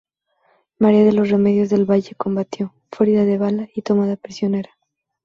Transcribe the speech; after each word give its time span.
María 0.79 1.03
de 1.03 1.11
los 1.13 1.29
Remedios 1.29 1.69
del 1.69 1.85
Valle 1.85 2.15
combatió, 2.17 2.73
fue 2.91 3.05
herida 3.05 3.23
de 3.23 3.37
bala 3.37 3.67
y 3.75 3.83
tomada 3.83 4.15
prisionera. 4.15 4.71